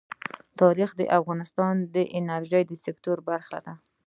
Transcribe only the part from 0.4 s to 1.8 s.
تاریخ د افغانستان